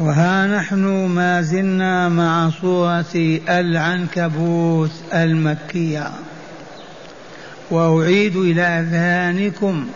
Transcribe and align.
وها 0.00 0.46
نحن 0.46 0.84
ما 1.06 1.42
زلنا 1.42 2.08
مع 2.08 2.50
سورة 2.60 3.40
العنكبوت 3.48 4.90
المكية. 5.14 6.10
وأعيد 7.70 8.36
إلى 8.36 8.62
أذهانكم 8.62 9.86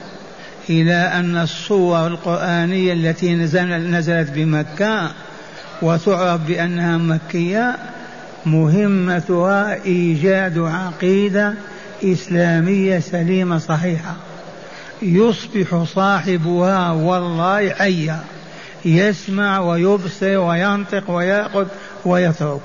إلى 0.71 0.95
أن 0.95 1.37
الصور 1.37 2.06
القرآنية 2.06 2.93
التي 2.93 3.35
نزلت 3.35 4.30
بمكة 4.30 5.11
وتعرف 5.82 6.41
بأنها 6.41 6.98
مكية 6.98 7.77
مهمتها 8.46 9.84
إيجاد 9.84 10.59
عقيدة 10.59 11.55
إسلامية 12.05 12.98
سليمة 12.98 13.59
صحيحة. 13.59 14.16
يصبح 15.02 15.84
صاحبها 15.95 16.91
والله 16.91 17.71
حيا. 17.71 18.21
يسمع 18.85 19.61
ويبصر 19.61 20.37
وينطق 20.39 21.11
ويأخذ 21.11 21.67
ويترك. 22.04 22.61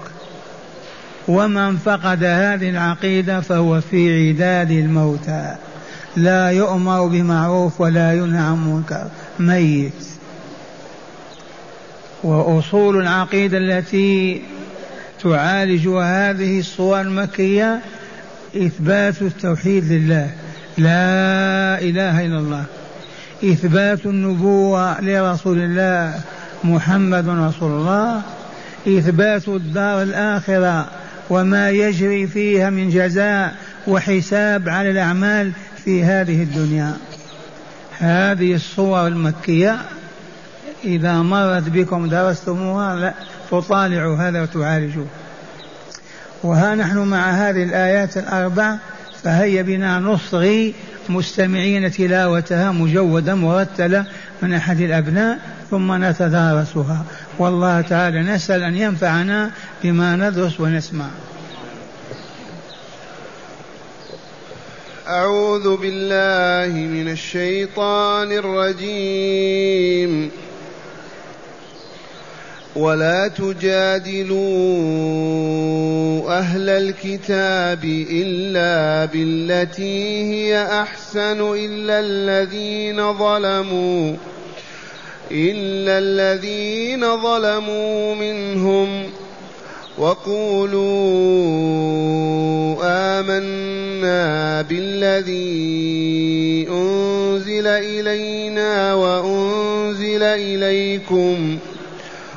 ومن 1.28 1.78
فقد 1.78 2.24
هذه 2.24 2.70
العقيدة 2.70 3.42
فهو 3.42 3.82
في 3.82 4.30
عداد 4.30 4.72
الموتى. 4.72 5.56
لا 6.16 6.52
يؤمر 6.52 7.08
بمعروف 7.08 7.82
ولا 7.82 8.14
ينهى 8.14 8.42
عن 8.42 8.74
منكر. 8.74 9.08
ميت. 9.40 10.08
وأصول 12.24 13.02
العقيدة 13.02 13.58
التي 13.58 14.42
تعالج 15.24 15.88
هذه 15.88 16.60
الصور 16.60 17.02
المكية 17.02 17.80
إثبات 18.56 19.22
التوحيد 19.22 19.92
لله. 19.92 20.32
لا 20.78 21.82
إله 21.82 22.26
إلا 22.26 22.38
الله. 22.40 22.66
إثبات 23.44 24.06
النبوة 24.06 25.02
لرسول 25.02 25.58
الله 25.58 26.22
محمد 26.64 27.30
رسول 27.30 27.72
الله 27.72 28.22
إثبات 28.88 29.48
الدار 29.48 30.02
الآخرة 30.02 30.88
وما 31.30 31.70
يجري 31.70 32.28
فيها 32.28 32.70
من 32.70 32.90
جزاء 32.90 33.56
وحساب 33.88 34.70
على 34.70 34.92
الأعمال 34.92 35.52
في 35.84 36.04
هذه 36.04 36.44
الدنيا. 36.44 36.94
هذه 38.00 38.54
الصور 38.54 39.08
المكية 39.08 39.78
إذا 40.84 41.14
مرت 41.14 41.70
بكم 41.70 42.10
درستموها 42.10 42.96
لا 42.96 43.14
تطالعوا 43.52 44.18
هذا 44.18 44.42
وتعالجوه. 44.42 45.08
وها 46.44 46.76
نحن 46.76 46.98
مع 46.98 47.32
هذه 47.32 47.64
الآيات 47.64 48.18
الأربع 48.18 48.76
فهيا 49.24 49.62
بنا 49.62 50.00
نصغي 50.00 50.74
مستمعين 51.10 51.92
تلاوتها 51.92 52.72
مجودة 52.72 53.36
مرتلة 53.36 54.06
من 54.42 54.54
أحد 54.54 54.80
الأبناء 54.80 55.40
ثم 55.70 56.04
نتدارسها. 56.04 57.06
والله 57.40 57.82
تعالى 57.82 58.22
نسأل 58.22 58.64
أن 58.64 58.76
ينفعنا 58.76 59.52
بما 59.84 60.16
ندرس 60.16 60.60
ونسمع. 60.60 61.06
أعوذ 65.08 65.78
بالله 65.78 66.80
من 66.80 67.12
الشيطان 67.12 68.32
الرجيم. 68.32 70.32
ولا 72.80 73.28
تجادلوا 73.28 74.40
أهل 76.40 76.70
الكتاب 76.70 77.84
إلا 78.12 79.06
بالتي 79.06 80.34
هي 80.34 80.68
أحسن 80.82 81.42
إلا 81.42 82.00
الذين 82.00 83.14
ظلموا 83.14 84.16
إلا 85.32 86.00
الذين 86.00 87.22
ظلموا 87.22 88.16
منهم. 88.16 89.04
وقولوا 89.98 90.80
آمنا 92.84 94.62
بالذي 94.62 96.68
أنزل 96.72 97.68
إلينا 97.68 98.94
وأنزل 98.94 100.24
إليكم 100.24 101.58
ۖ. 101.76 101.79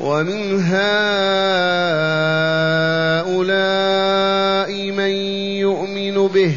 ومن 0.00 0.60
هؤلاء 0.60 0.92
من 4.90 5.10
يؤمن 5.60 6.28
به 6.28 6.54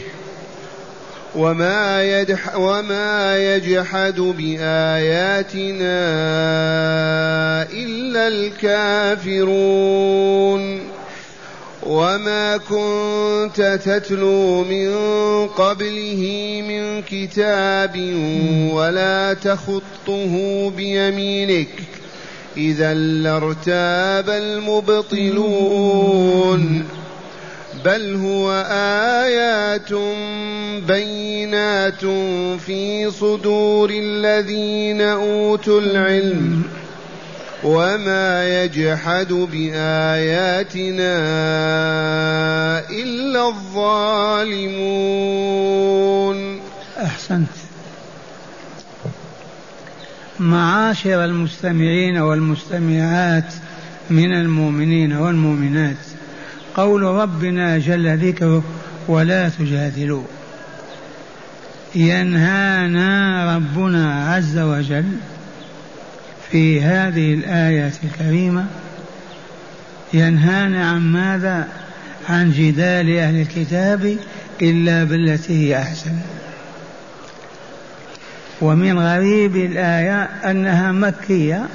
وما, 1.35 2.03
يجح 2.03 2.56
وما 2.56 3.38
يجحد 3.56 4.19
بآياتنا 4.19 5.95
إلا 7.74 8.28
الكافرون. 8.28 9.75
وما 11.85 12.57
كنت 12.57 13.79
تتلو 13.85 14.63
من 14.63 14.95
قبله 15.47 16.24
من 16.68 17.01
كتاب 17.01 17.95
ولا 18.74 19.34
تخطه 19.34 20.69
بيمينك. 20.69 21.68
إذا 22.57 22.93
لارتاب 22.93 24.29
المبطلون. 24.29 25.75
بل 27.85 28.16
هو 28.16 28.51
آيات 29.23 29.93
بينات 30.88 32.05
في 32.65 33.11
صدور 33.11 33.89
الذين 33.89 35.01
أوتوا 35.01 35.81
العلم. 35.81 36.63
وما 37.63 38.63
يجحد 38.63 39.33
بآياتنا 39.33 41.19
إلا 42.89 43.47
الظالمون. 43.47 44.69
أحسنت. 47.03 47.64
معاشر 50.40 51.25
المستمعين 51.25 52.18
والمستمعات 52.18 53.53
من 54.09 54.34
المؤمنين 54.34 55.13
والمؤمنات. 55.13 55.97
قول 56.75 57.01
ربنا 57.01 57.78
جل 57.78 58.18
ذكره 58.18 58.63
ولا 59.07 59.50
تجادلوا. 59.50 60.24
ينهانا 61.95 63.56
ربنا 63.56 64.34
عز 64.34 64.57
وجل 64.57 65.06
في 66.51 66.81
هذه 66.81 67.34
الآية 67.34 67.94
الكريمة. 68.03 68.66
ينهانا 70.13 70.90
عن 70.90 71.01
ماذا؟ 71.01 71.68
عن 72.29 72.51
جدال 72.51 73.18
أهل 73.18 73.41
الكتاب 73.41 74.18
إلا 74.62 75.03
بالتي 75.03 75.53
هي 75.53 75.81
أحسن. 75.81 76.12
ومن 78.61 78.99
غريب 78.99 79.55
الآية 79.55 80.23
أنها 80.23 80.91
مكية 80.91 81.67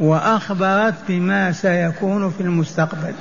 وأخبرت 0.00 0.94
بما 1.08 1.52
سيكون 1.52 2.30
في 2.30 2.40
المستقبل. 2.40 3.14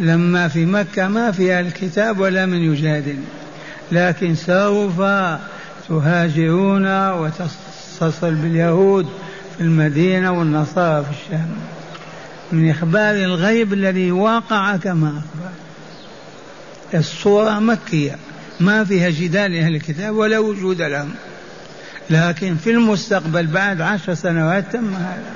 لما 0.00 0.48
في 0.48 0.66
مكة 0.66 1.08
ما 1.08 1.30
فيها 1.30 1.60
الكتاب 1.60 2.18
ولا 2.18 2.46
من 2.46 2.58
يجادل 2.58 3.18
لكن 3.92 4.34
سوف 4.34 5.02
تهاجرون 5.88 7.10
وتصل 7.10 8.34
باليهود 8.34 9.08
في 9.56 9.60
المدينة 9.60 10.32
والنصارى 10.32 11.04
في 11.04 11.10
الشام. 11.10 11.48
من 12.52 12.70
إخبار 12.70 13.14
الغيب 13.14 13.72
الذي 13.72 14.12
وقع 14.12 14.76
كما 14.76 15.08
أخبر 15.08 15.50
الصورة 16.94 17.58
مكية. 17.58 18.16
ما 18.62 18.84
فيها 18.84 19.10
جدال 19.10 19.56
أهل 19.56 19.74
الكتاب 19.74 20.14
ولا 20.14 20.38
وجود 20.38 20.82
لهم. 20.82 21.10
لكن 22.10 22.56
في 22.56 22.70
المستقبل 22.70 23.46
بعد 23.46 23.80
عشر 23.80 24.14
سنوات 24.14 24.72
تم 24.72 24.94
هذا. 24.94 25.32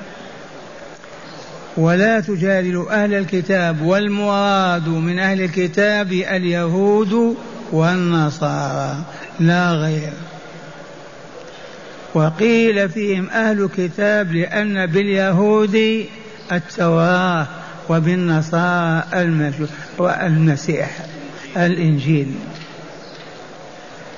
ولا 1.77 2.19
تجادلوا 2.19 3.03
أهل 3.03 3.13
الكتاب 3.13 3.81
والمراد 3.81 4.87
من 4.87 5.19
أهل 5.19 5.41
الكتاب 5.41 6.11
اليهود 6.11 7.37
والنصارى. 7.71 8.95
لا 9.39 9.71
غير. 9.71 10.13
وقيل 12.13 12.89
فيهم 12.89 13.29
أهل 13.29 13.63
الكتاب 13.63 14.31
لأن 14.31 14.85
باليهود 14.85 16.05
التوراة 16.51 17.47
وبالنصارى 17.89 19.03
والمسيح 19.97 20.89
الإنجيل. 21.57 22.35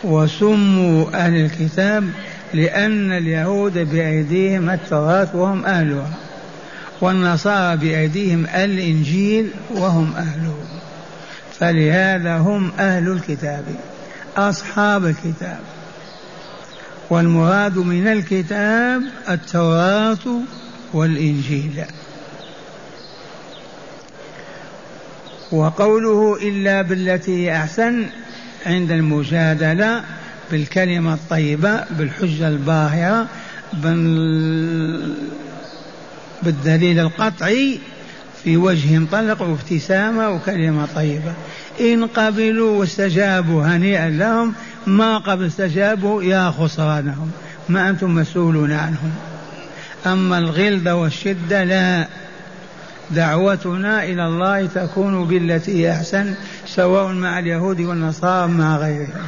وسموا 0.04 1.06
أهل 1.14 1.36
الكتاب 1.36 2.10
لأن 2.54 3.12
اليهود 3.12 3.78
بأيديهم 3.78 4.70
التوراة 4.70 5.28
وهم 5.34 5.66
أهلها 5.66 6.10
والنصارى 7.02 7.78
بأيديهم 7.78 8.46
الإنجيل 8.46 9.52
وهم 9.72 10.14
أهله 10.16 10.56
فلهذا 11.60 12.38
هم 12.38 12.72
أهل 12.80 13.12
الكتاب 13.12 13.64
أصحاب 14.38 15.06
الكتاب. 15.06 15.60
والمراد 17.10 17.78
من 17.78 18.08
الكتاب 18.08 19.02
التوراة 19.30 20.42
والإنجيل. 20.94 21.84
وقوله 25.52 26.38
إلا 26.42 26.82
بالتي 26.82 27.56
أحسن 27.56 28.06
عند 28.66 28.92
المجادلة 28.92 30.04
بالكلمة 30.52 31.14
الطيبة 31.14 31.84
بالحجة 31.98 32.48
الباهرة 32.48 33.28
بالدليل 36.44 37.00
القطعي 37.00 37.80
في 38.44 38.58
وجه 38.58 39.06
طلق 39.12 39.42
وابتسامة 39.42 40.30
وكلمة 40.30 40.88
طيبة. 40.96 41.34
إن 41.82 42.06
قبلوا 42.06 42.80
واستجابوا 42.80 43.64
هنيئا 43.64 44.10
لهم 44.10 44.54
ما 44.88 45.18
قبل 45.18 45.46
استجابوا 45.46 46.24
يا 46.24 46.52
خسرانهم 46.52 47.32
ما 47.70 47.90
أنتم 47.90 48.16
مسؤولون 48.16 48.72
عنهم. 48.72 49.12
أما 50.06 50.38
الغلظة 50.38 50.96
والشدة 50.96 51.64
لا. 51.64 52.08
دعوتنا 53.12 54.04
إلى 54.04 54.28
الله 54.28 54.66
تكون 54.66 55.28
بالتي 55.28 55.72
هي 55.72 55.92
أحسن 55.92 56.34
سواء 56.66 57.14
مع 57.14 57.40
اليهود 57.40 57.82
والنصارى 57.82 58.48
مع 58.48 58.78
غيرهم. 58.78 59.26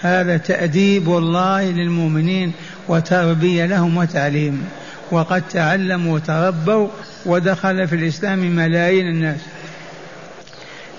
هذا 0.00 0.36
تأديب 0.36 1.08
الله 1.08 1.70
للمؤمنين 1.70 2.52
وتربية 2.88 3.66
لهم 3.66 3.96
وتعليم. 3.96 4.64
وقد 5.10 5.42
تعلموا 5.50 6.14
وتربوا 6.14 6.88
ودخل 7.26 7.88
في 7.88 7.96
الإسلام 7.96 8.38
ملايين 8.38 9.08
الناس. 9.08 9.40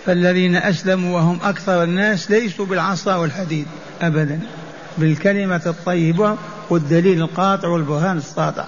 فالذين 0.05 0.55
أسلموا 0.55 1.15
وهم 1.15 1.39
أكثر 1.43 1.83
الناس 1.83 2.31
ليسوا 2.31 2.65
بالعصا 2.65 3.15
والحديد 3.15 3.65
أبدا 4.01 4.39
بالكلمة 4.97 5.61
الطيبة 5.65 6.38
والدليل 6.69 7.21
القاطع 7.21 7.67
والبرهان 7.67 8.17
الساطع. 8.17 8.67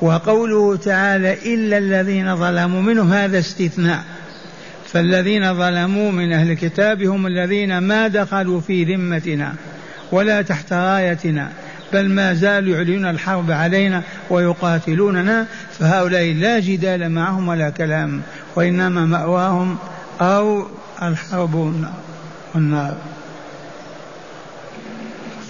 وقوله 0.00 0.76
تعالى 0.76 1.54
إلا 1.54 1.78
الذين 1.78 2.36
ظلموا 2.36 2.82
منهم 2.82 3.12
هذا 3.12 3.38
استثناء. 3.38 4.04
فالذين 4.92 5.54
ظلموا 5.54 6.12
من 6.12 6.32
أهل 6.32 6.50
الكتاب 6.50 7.02
هم 7.02 7.26
الذين 7.26 7.78
ما 7.78 8.08
دخلوا 8.08 8.60
في 8.60 8.84
ذمتنا 8.84 9.54
ولا 10.12 10.42
تحت 10.42 10.72
رايتنا 10.72 11.50
بل 11.92 12.08
ما 12.08 12.34
زالوا 12.34 12.76
يعلنون 12.76 13.10
الحرب 13.10 13.50
علينا 13.50 14.02
ويقاتلوننا 14.30 15.46
فهؤلاء 15.78 16.32
لا 16.32 16.58
جدال 16.58 17.10
معهم 17.10 17.48
ولا 17.48 17.70
كلام 17.70 18.22
وإنما 18.56 19.06
مأواهم 19.06 19.76
أو 20.20 20.66
الحرب 21.02 21.74
والنار. 22.54 22.96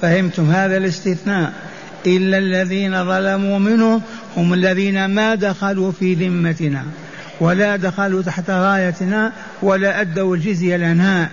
فهمتم 0.02 0.50
هذا 0.50 0.76
الاستثناء؟ 0.76 1.52
إلا 2.06 2.38
الذين 2.38 3.04
ظلموا 3.04 3.58
منهم 3.58 4.02
هم 4.36 4.54
الذين 4.54 5.04
ما 5.04 5.34
دخلوا 5.34 5.92
في 5.92 6.14
ذمتنا 6.14 6.84
ولا 7.40 7.76
دخلوا 7.76 8.22
تحت 8.22 8.50
رايتنا 8.50 9.32
ولا 9.62 10.00
أدوا 10.00 10.36
الجزية 10.36 10.76
لنا. 10.76 11.30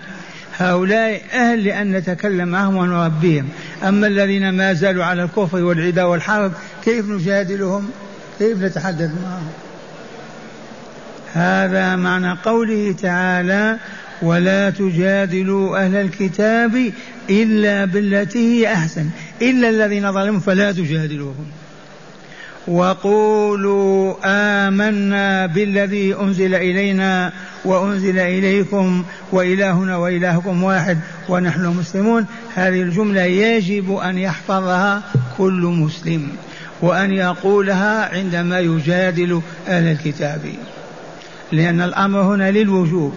هؤلاء 0.57 1.21
أهل 1.33 1.63
لأن 1.63 1.91
نتكلم 1.91 2.47
معهم 2.47 2.75
ونربيهم 2.75 3.49
أما 3.83 4.07
الذين 4.07 4.49
ما 4.49 4.73
زالوا 4.73 5.05
على 5.05 5.23
الكفر 5.23 5.63
والعداء 5.63 6.07
والحرب 6.07 6.51
كيف 6.85 7.09
نجادلهم؟ 7.09 7.89
كيف 8.39 8.57
نتحدث 8.57 9.11
معهم؟ 9.23 9.47
هذا 11.33 11.95
معنى 11.95 12.37
قوله 12.45 12.95
تعالى 13.01 13.77
ولا 14.23 14.69
تجادلوا 14.69 15.85
أهل 15.85 15.95
الكتاب 15.95 16.91
إلا 17.29 17.85
بالتي 17.85 18.39
هي 18.39 18.73
أحسن. 18.73 19.09
إلا 19.41 19.69
الذين 19.69 20.11
ظلموا 20.11 20.39
فلا 20.39 20.71
تجادلوهم. 20.71 21.45
وقولوا 22.67 24.15
آمنا 24.25 25.45
بالذي 25.45 26.15
أنزل 26.15 26.55
إلينا 26.55 27.33
وأنزل 27.65 28.19
إليكم 28.19 29.03
وإلهنا 29.31 29.97
وإلهكم 29.97 30.63
واحد 30.63 30.99
ونحن 31.29 31.65
مسلمون. 31.65 32.25
هذه 32.55 32.81
الجملة 32.81 33.21
يجب 33.21 33.95
أن 33.95 34.17
يحفظها 34.17 35.03
كل 35.37 35.61
مسلم 35.61 36.27
وأن 36.81 37.13
يقولها 37.13 38.15
عندما 38.17 38.59
يجادل 38.59 39.41
أهل 39.67 39.91
الكتاب. 39.91 40.41
لأن 41.51 41.81
الأمر 41.81 42.21
هنا 42.21 42.51
للوجوب. 42.51 43.13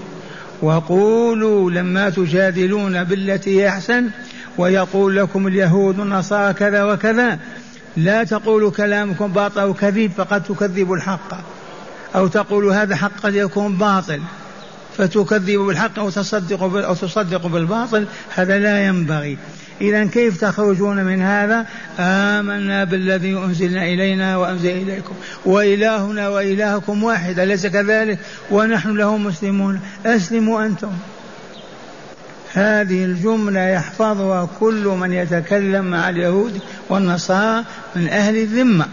وقولوا 0.62 1.70
لما 1.70 2.10
تجادلون 2.10 3.04
بالتي 3.04 3.68
أحسن 3.68 4.10
ويقول 4.58 5.16
لكم 5.16 5.46
اليهود 5.46 5.98
والنصارى 5.98 6.54
كذا 6.54 6.84
وكذا. 6.84 7.38
لا 7.96 8.24
تقولوا 8.24 8.70
كلامكم 8.70 9.32
باطل 9.32 9.60
أو 9.60 9.74
كذب 9.74 10.10
فقد 10.16 10.42
تكذبوا 10.42 10.96
الحق. 10.96 11.40
أو 12.14 12.26
تقولوا 12.26 12.74
هذا 12.74 12.96
حق 12.96 13.20
قد 13.22 13.34
يكون 13.34 13.76
باطل 13.76 14.20
فتكذبوا 14.96 15.66
بالحق 15.66 15.98
أو 15.98 16.10
أو 16.60 16.94
تصدقوا 16.94 17.50
بالباطل 17.50 18.06
هذا 18.34 18.58
لا 18.58 18.86
ينبغي. 18.86 19.38
إذا 19.80 20.04
كيف 20.04 20.40
تخرجون 20.40 21.04
من 21.04 21.22
هذا؟ 21.22 21.66
آمنا 21.98 22.84
بالذي 22.84 23.36
أنزلنا 23.36 23.84
إلينا 23.84 24.36
وأنزل 24.36 24.70
إليكم. 24.70 25.14
وإلهنا 25.44 26.28
وإلهكم 26.28 27.04
واحد 27.04 27.38
أليس 27.38 27.66
كذلك؟ 27.66 28.18
ونحن 28.50 28.96
له 28.96 29.16
مسلمون. 29.16 29.80
أسلموا 30.06 30.66
أنتم. 30.66 30.92
هذه 32.52 33.04
الجملة 33.04 33.60
يحفظها 33.60 34.48
كل 34.60 34.84
من 34.84 35.12
يتكلم 35.12 35.84
مع 35.84 36.08
اليهود 36.08 36.60
والنصارى 36.88 37.64
من 37.96 38.08
أهل 38.08 38.36
الذمة 38.36 38.86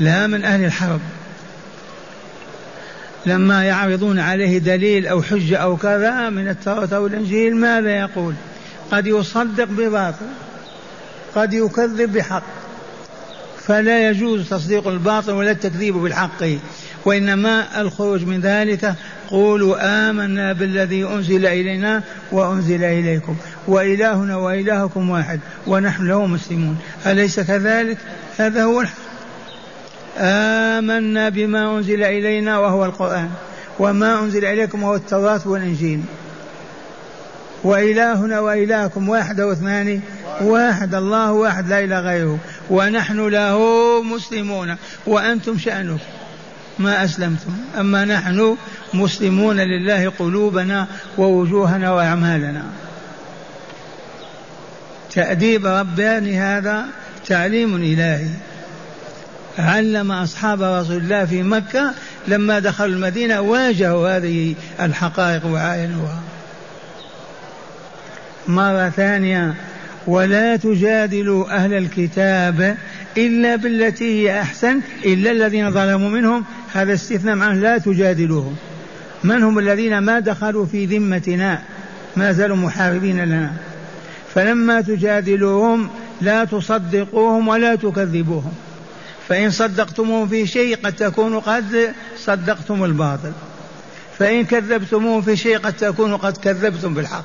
لا 0.00 0.26
من 0.26 0.44
أهل 0.44 0.64
الحرب. 0.64 1.00
لما 3.26 3.64
يعرضون 3.64 4.18
عليه 4.18 4.58
دليل 4.58 5.06
أو 5.06 5.22
حجة 5.22 5.56
أو 5.56 5.76
كذا 5.76 6.30
من 6.30 6.48
التوراة 6.48 6.88
أو 6.96 7.06
الإنجيل 7.06 7.56
ماذا 7.56 7.90
يقول؟ 7.90 8.34
قد 8.90 9.06
يصدق 9.06 9.64
بباطل 9.64 10.26
قد 11.34 11.52
يكذب 11.52 12.12
بحق. 12.12 12.42
فلا 13.66 14.10
يجوز 14.10 14.48
تصديق 14.48 14.88
الباطل 14.88 15.32
ولا 15.32 15.50
التكذيب 15.50 15.94
بالحق 15.94 16.44
وإنما 17.04 17.80
الخروج 17.80 18.24
من 18.24 18.40
ذلك 18.40 18.94
قولوا 19.30 19.76
آمنا 20.10 20.52
بالذي 20.52 21.04
أنزل 21.04 21.46
إلينا 21.46 22.02
وأنزل 22.32 22.84
إليكم 22.84 23.36
وإلهنا 23.68 24.36
وإلهكم 24.36 25.10
واحد 25.10 25.40
ونحن 25.66 26.08
له 26.08 26.26
مسلمون. 26.26 26.78
أليس 27.06 27.40
كذلك؟ 27.40 27.98
هذا 28.38 28.64
هو 28.64 28.80
الحق. 28.80 28.98
آمنا 30.18 31.28
بما 31.28 31.76
أنزل 31.76 32.02
إلينا 32.02 32.58
وهو 32.58 32.84
القرآن 32.84 33.30
وما 33.78 34.20
أنزل 34.20 34.44
إليكم 34.44 34.82
وهو 34.82 34.94
التوراة 34.94 35.40
والإنجيل. 35.44 36.00
وإلهنا 37.64 38.40
وإلهكم 38.40 39.08
واحد 39.08 39.40
واثنان 39.40 40.00
واحد 40.40 40.94
الله 40.94 41.32
واحد 41.32 41.68
لا 41.68 41.84
إله 41.84 42.00
غيره. 42.00 42.38
ونحن 42.70 43.28
له 43.28 43.58
مسلمون. 44.02 44.76
وأنتم 45.06 45.58
شأنكم 45.58 45.98
ما 46.78 47.04
أسلمتم. 47.04 47.50
أما 47.80 48.04
نحن 48.04 48.56
مسلمون 48.94 49.56
لله 49.56 50.12
قلوبنا 50.18 50.86
ووجوهنا 51.18 51.92
وأعمالنا. 51.92 52.62
تأديب 55.10 55.66
رباني 55.66 56.40
هذا 56.40 56.84
تعليم 57.26 57.76
إلهي. 57.76 58.28
علم 59.58 60.12
أصحاب 60.12 60.62
رسول 60.62 60.96
الله 60.96 61.24
في 61.24 61.42
مكة 61.42 61.94
لما 62.28 62.58
دخلوا 62.58 62.94
المدينة 62.94 63.40
واجهوا 63.40 64.16
هذه 64.16 64.54
الحقائق 64.80 65.46
وعاينوها. 65.46 66.20
مرة 68.48 68.88
ثانية 68.88 69.54
ولا 70.06 70.56
تجادلوا 70.56 71.56
أهل 71.56 71.72
الكتاب 71.74 72.76
إلا 73.16 73.56
بالتي 73.56 74.22
هي 74.22 74.40
أحسن 74.40 74.80
إلا 75.04 75.30
الذين 75.30 75.70
ظلموا 75.70 76.10
منهم. 76.10 76.44
هذا 76.72 76.94
استثناء 76.94 77.38
عنه 77.38 77.60
لا 77.60 77.78
تجادلوهم. 77.78 78.56
من 79.24 79.42
هم 79.42 79.58
الذين 79.58 79.98
ما 79.98 80.20
دخلوا 80.20 80.66
في 80.66 80.86
ذمتنا؟ 80.86 81.62
ما 82.16 82.32
زالوا 82.32 82.56
محاربين 82.56 83.24
لنا. 83.24 83.52
فلما 84.34 84.80
تجادلوهم 84.80 85.88
لا 86.20 86.44
تصدقوهم 86.44 87.48
ولا 87.48 87.74
تكذبوهم. 87.74 88.52
فإن 89.28 89.50
صدقتموه 89.50 90.26
في 90.26 90.46
شيء 90.46 90.76
قد 90.76 90.92
تكونوا 90.92 91.40
قد 91.40 91.92
صدقتم 92.18 92.84
الباطل. 92.84 93.32
فإن 94.18 94.44
كذبتموه 94.44 95.20
في 95.20 95.36
شيء 95.36 95.58
قد 95.58 95.72
تكونوا 95.72 96.16
قد 96.16 96.36
كذبتم 96.36 96.94
بالحق. 96.94 97.24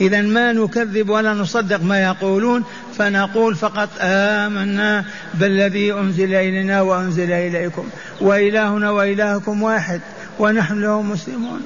إذا 0.00 0.20
ما 0.20 0.52
نكذب 0.52 1.08
ولا 1.08 1.34
نصدق 1.34 1.82
ما 1.82 2.02
يقولون 2.02 2.64
فنقول 2.98 3.54
فقط 3.54 3.88
آمنا 4.00 5.04
بالذي 5.34 5.92
أنزل 5.92 6.34
إلينا 6.34 6.80
وأنزل 6.80 7.32
إليكم. 7.32 7.88
وإلهنا 8.20 8.90
وإلهكم 8.90 9.62
واحد 9.62 10.00
ونحن 10.38 10.80
له 10.80 11.02
مسلمون. 11.02 11.60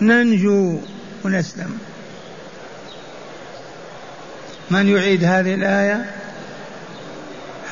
ننجو 0.00 0.78
ونسلم. 1.24 1.78
من 4.70 4.88
يعيد 4.88 5.24
هذه 5.24 5.54
الآية؟ 5.54 6.10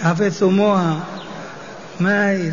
حفظتموها. 0.03 1.01
ما 2.01 2.31
هي؟ 2.31 2.53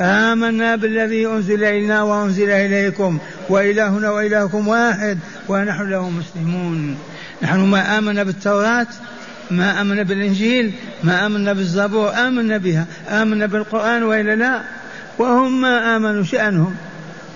آمنا 0.00 0.76
بالذي 0.76 1.26
أنزل 1.26 1.64
إلينا 1.64 2.02
وأنزل 2.02 2.50
إليكم 2.50 3.18
وإلهنا 3.48 4.10
وإلهكم 4.10 4.68
واحد 4.68 5.18
ونحن 5.48 5.90
له 5.90 6.10
مسلمون. 6.10 6.98
نحن 7.42 7.60
ما 7.60 7.98
آمنا 7.98 8.22
بالتوراة 8.22 8.86
ما 9.50 9.80
آمنا 9.80 10.02
بالإنجيل 10.02 10.72
ما 11.04 11.26
آمنا 11.26 11.52
بالزبور 11.52 12.12
آمنا 12.14 12.56
بها 12.56 12.86
آمنا 13.08 13.46
بالقرآن 13.46 14.02
وإلا 14.02 14.36
لا. 14.36 14.60
وهم 15.18 15.60
ما 15.60 15.96
آمنوا 15.96 16.22
شأنهم 16.24 16.74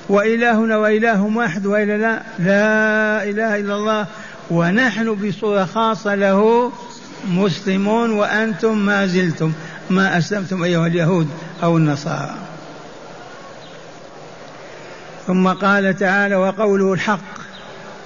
وإلهنا 0.08 0.76
وإلههم 0.76 1.36
واحد 1.36 1.66
وإلا 1.66 1.96
لا. 1.96 2.22
لا 2.38 3.30
إله 3.30 3.60
إلا 3.60 3.74
الله. 3.74 4.06
ونحن 4.50 5.14
بصورة 5.14 5.64
خاصة 5.64 6.14
له 6.14 6.72
مسلمون 7.28 8.10
وأنتم 8.10 8.78
ما 8.78 9.06
زلتم 9.06 9.52
ما 9.90 10.18
أسلمتم 10.18 10.62
أيها 10.62 10.86
اليهود 10.86 11.28
أو 11.62 11.76
النصارى. 11.76 12.34
ثم 15.30 15.48
قال 15.48 15.96
تعالى 15.96 16.36
وقوله 16.36 16.92
الحق. 16.92 17.40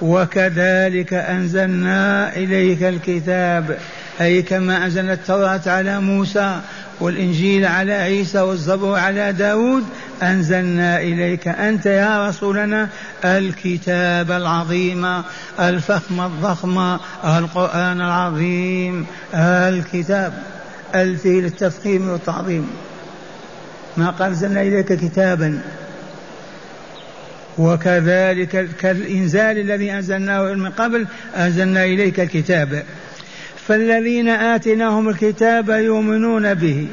وكذلك 0.01 1.13
أنزلنا 1.13 2.35
إليك 2.35 2.83
الكتاب. 2.83 3.77
أي 4.21 4.41
كما 4.41 4.85
أنزلنا 4.85 5.13
التوراة 5.13 5.61
على 5.67 5.99
موسى 5.99 6.59
والإنجيل 6.99 7.65
على 7.65 7.93
عيسى 7.93 8.39
والزبور 8.39 8.99
على 8.99 9.33
داود. 9.33 9.83
أنزلنا 10.23 11.01
إليك 11.01 11.47
أنت 11.47 11.85
يا 11.85 12.27
رسولنا 12.27 12.89
الكتاب 13.25 14.31
العظيم 14.31 15.23
الفخم 15.59 16.21
الضخم 16.21 16.97
القرآن 17.25 18.01
العظيم 18.01 19.05
الكتاب 19.35 20.33
الفي 20.95 21.41
للتفخيم 21.41 22.09
والتعظيم. 22.09 22.69
ما 23.97 24.09
قال 24.09 24.29
أنزلنا 24.29 24.61
إليك 24.61 24.93
كتابا. 24.93 25.59
وكذلك 27.57 28.69
كالإنزال 28.79 29.57
الذي 29.57 29.91
أنزلناه 29.91 30.53
من 30.53 30.69
قبل 30.69 31.07
أنزلنا 31.37 31.83
إليك 31.83 32.19
الكتاب. 32.19 32.83
فالذين 33.67 34.29
آتيناهم 34.29 35.09
الكتاب 35.09 35.69
يؤمنون 35.69 36.53
به. 36.53 36.87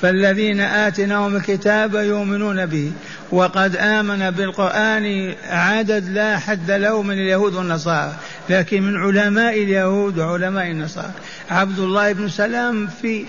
فالذين 0.00 0.60
آتيناهم 0.60 1.36
الكتاب 1.36 1.94
يؤمنون 1.94 2.66
به. 2.66 2.92
وقد 3.32 3.76
آمن 3.76 4.30
بالقرآن 4.30 5.34
عدد 5.50 6.08
لا 6.08 6.38
حد 6.38 6.70
له 6.70 7.02
من 7.02 7.14
اليهود 7.14 7.54
والنصارى 7.54 8.12
لكن 8.50 8.82
من 8.82 8.96
علماء 8.96 9.62
اليهود 9.62 10.18
وعلماء 10.18 10.70
النصارى. 10.70 11.10
عبد 11.50 11.78
الله 11.78 12.12
بن 12.12 12.28
سلام 12.28 12.86
في 13.02 13.24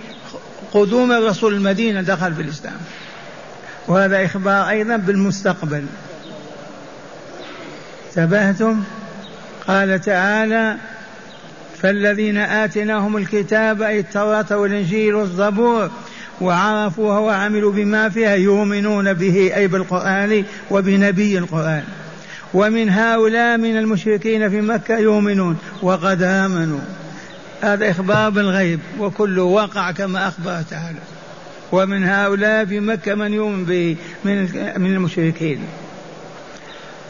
قدوم 0.71 1.11
الرسول 1.11 1.53
المدينة 1.53 2.01
دخل 2.01 2.33
في 2.33 2.41
الإسلام. 2.41 2.77
وهذا 3.87 4.25
إخبار 4.25 4.69
أيضا 4.69 4.95
بالمستقبل. 4.97 5.85
انتبهتم؟ 8.09 8.83
قال 9.67 10.01
تعالى 10.01 10.77
فالذين 11.81 12.37
آتيناهم 12.37 13.17
الكتاب 13.17 13.81
أي 13.81 13.99
التوراة 13.99 14.57
والإنجيل 14.57 15.15
والزبور 15.15 15.91
وعرفوها 16.41 17.19
وعملوا 17.19 17.71
بما 17.71 18.09
فيها 18.09 18.35
يؤمنون 18.35 19.13
به 19.13 19.51
أي 19.55 19.67
بالقرآن 19.67 20.43
وبنبي 20.71 21.37
القرآن. 21.37 21.83
ومن 22.53 22.89
هؤلاء 22.89 23.57
من 23.57 23.77
المشركين 23.77 24.49
في 24.49 24.61
مكة 24.61 24.97
يؤمنون 24.97 25.57
وقد 25.81 26.21
آمنوا. 26.21 26.79
هذا 27.61 27.91
إخبار 27.91 28.29
بالغيب 28.29 28.79
وكل 28.99 29.39
وقع 29.39 29.91
كما 29.91 30.27
أخبر 30.27 30.61
تعالى. 30.69 30.99
ومن 31.71 32.03
هؤلاء 32.03 32.65
في 32.65 32.79
مكة 32.79 33.15
من 33.15 33.33
يؤمن 33.33 33.65
به 33.65 33.95
من 34.25 34.41
من 34.77 34.93
المشركين. 34.93 35.59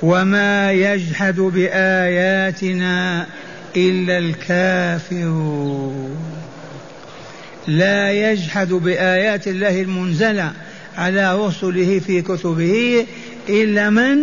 وما 0.01 0.71
يجحد 0.71 1.35
بآياتنا 1.39 3.25
إلا 3.77 4.17
الكافرون. 4.17 6.15
لا 7.67 8.11
يجحد 8.11 8.69
بآيات 8.73 9.47
الله 9.47 9.81
المنزلة 9.81 10.51
على 10.97 11.37
رسله 11.37 11.99
في 11.99 12.21
كتبه 12.21 13.05
إلا 13.49 13.89
من؟ 13.89 14.17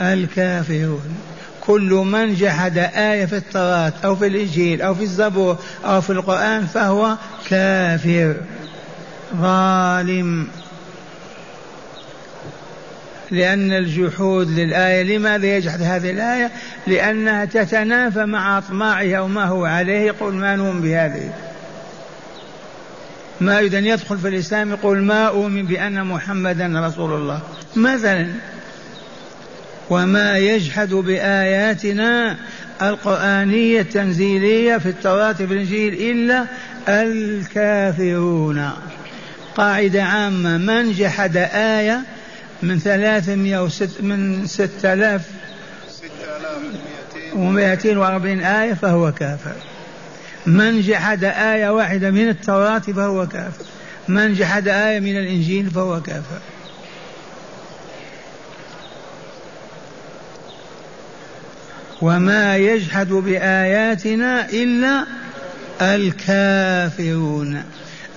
الكافرون. 0.00 1.16
كل 1.60 1.90
من 1.90 2.34
جحد 2.34 2.78
آية 2.78 3.24
في 3.24 3.36
التوراة 3.36 3.92
أو 4.04 4.16
في 4.16 4.26
الإنجيل 4.26 4.82
أو 4.82 4.94
في 4.94 5.02
الزبور 5.02 5.58
أو 5.84 6.00
في 6.00 6.10
القرآن 6.10 6.66
فهو 6.66 7.16
كافر. 7.50 8.36
ظالم. 9.34 10.48
لأن 13.30 13.72
الجحود 13.72 14.50
للآية 14.50 15.02
لماذا 15.02 15.56
يجحد 15.56 15.82
هذه 15.82 16.10
الآية؟ 16.10 16.50
لأنها 16.86 17.44
تتنافى 17.44 18.24
مع 18.24 18.58
أطماعه 18.58 19.14
أو 19.14 19.28
ما 19.28 19.44
هو 19.44 19.64
عليه 19.64 20.00
يقول 20.00 20.34
ما 20.34 20.56
نؤمن 20.56 20.80
بهذه. 20.80 21.32
ما 23.40 23.58
يريد 23.58 23.74
أن 23.74 23.86
يدخل 23.86 24.18
في 24.18 24.28
الإسلام 24.28 24.70
يقول 24.70 25.02
ما 25.02 25.26
أؤمن 25.26 25.66
بأن 25.66 26.04
محمدا 26.04 26.86
رسول 26.86 27.12
الله. 27.12 27.40
مثلا 27.76 28.26
وما 29.90 30.38
يجحد 30.38 30.94
بآياتنا 30.94 32.36
القرآنية 32.82 33.80
التنزيلية 33.80 34.76
في 34.76 34.88
التوراة 34.88 35.32
في 35.32 35.44
الإنجيل 35.44 35.94
إلا 35.94 36.44
الكافرون. 36.88 38.70
قاعدة 39.56 40.02
عامة. 40.02 40.58
من 40.58 40.92
جحد 40.92 41.36
آية 41.52 42.00
من 42.62 42.78
ثلاثمائة 42.78 43.64
وست 43.64 44.00
من 44.00 44.46
ستة 44.46 44.92
آلاف 44.92 45.22
ومائتين 47.34 47.98
وأربعين 47.98 48.40
آية 48.40 48.74
فهو 48.74 49.12
كافر. 49.12 49.54
من 50.46 50.80
جحد 50.80 51.24
آية 51.24 51.68
واحدة 51.68 52.10
من 52.10 52.28
التوراة 52.28 52.78
فهو 52.78 53.26
كافر. 53.26 53.64
من 54.08 54.34
جحد 54.34 54.68
آية 54.68 55.00
من 55.00 55.16
الإنجيل 55.16 55.70
فهو 55.70 56.02
كافر. 56.02 56.40
وما 62.02 62.56
يجحد 62.56 63.08
بآياتنا 63.08 64.50
إلا 64.50 65.06
الكافرون. 65.80 67.62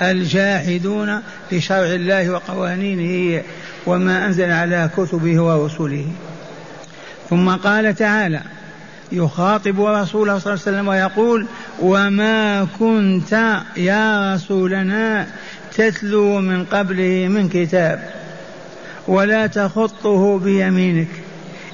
الجاحدون 0.01 1.21
لشرع 1.51 1.85
الله 1.85 2.29
وقوانينه 2.29 3.43
وما 3.85 4.25
أنزل 4.25 4.51
على 4.51 4.89
كتبه 4.97 5.41
ورسله. 5.41 6.05
ثم 7.29 7.49
قال 7.49 7.95
تعالى 7.95 8.41
يخاطب 9.11 9.81
رسوله 9.81 10.39
صلى 10.39 10.53
الله 10.53 10.63
عليه 10.67 10.77
وسلم 10.77 10.87
ويقول 10.87 11.47
وما 11.79 12.67
كنت 12.79 13.61
يا 13.77 14.35
رسولنا 14.35 15.27
تتلو 15.73 16.39
من 16.39 16.65
قبله 16.65 17.27
من 17.27 17.49
كتاب 17.49 18.09
ولا 19.07 19.47
تخطه 19.47 20.39
بيمينك. 20.39 21.07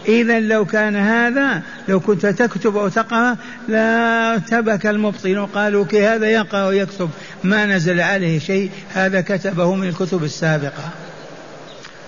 إذا 0.08 0.40
لو 0.40 0.66
كان 0.66 0.96
هذا 0.96 1.62
لو 1.88 2.00
كنت 2.00 2.26
تكتب 2.26 2.78
أو 2.78 2.88
تقرأ 2.88 3.38
لا 3.68 4.38
تبك 4.38 4.86
المبطلون. 4.86 5.46
قالوا 5.46 5.86
كي 5.86 6.08
هذا 6.08 6.28
يقرأ 6.28 6.68
ويكتب. 6.68 7.10
ما 7.44 7.66
نزل 7.66 8.02
عليه 8.02 8.40
شيء. 8.40 8.70
هذا 8.94 9.22
كتبه 9.22 9.76
من 9.76 9.88
الكتب 9.88 10.24
السابقة. 10.24 10.90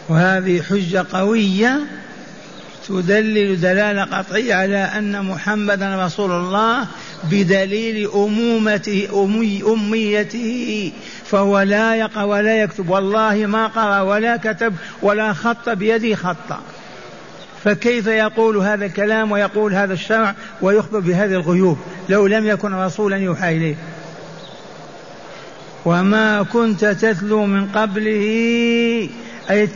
وهذه 0.10 0.62
حجة 0.62 1.06
قوية 1.12 1.80
تدلل 2.88 3.62
دلالة 3.62 4.04
قطعية 4.04 4.56
على 4.56 4.77
أن 4.77 5.25
محمدا 5.25 6.06
رسول 6.06 6.32
الله 6.32 6.88
بدليل 7.24 8.10
أمومته 8.16 9.24
أمي 9.24 9.63
أميته. 9.68 10.92
فهو 11.25 11.60
لا 11.60 11.96
يقرأ 11.96 12.24
ولا 12.24 12.62
يكتب. 12.62 12.89
والله 12.89 13.46
ما 13.46 13.68
قرأ 13.68 14.01
ولا 14.01 14.38
كتب 14.38 14.75
ولا 15.01 15.34
خط 15.34 15.70
بيده 15.70 16.16
خطا. 16.16 16.62
فكيف 17.68 18.08
يقول 18.08 18.58
هذا 18.58 18.86
الكلام 18.86 19.32
ويقول 19.32 19.74
هذا 19.74 19.94
الشرع 19.94 20.36
ويخبر 20.62 21.00
بهذه 21.00 21.34
الغيوب 21.34 21.78
لو 22.10 22.28
لم 22.28 22.48
يكن 22.48 22.74
رسولا 22.74 23.18
يوحى 23.18 23.58
إليه؟ 23.58 23.76
وما 25.86 26.44
كنت 26.44 26.86
تتلو 26.86 27.46
من 27.46 27.68
قبله 27.68 29.10
أي 29.50 29.70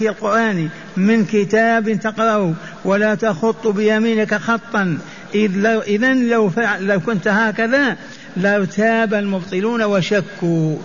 القرآن 0.00 0.68
من 0.96 1.24
كتاب 1.24 1.92
تقرأه 1.92 2.54
ولا 2.84 3.14
تخط 3.14 3.66
بيمينك 3.66 4.34
خطا. 4.34 4.98
إذا 5.34 6.14
لو, 6.14 6.50
فعل 6.50 6.86
لو 6.86 7.00
كنت 7.00 7.28
هكذا 7.28 7.96
لارتاب 8.36 9.14
المبطلون 9.14 9.82
وشكوا. 9.82 10.76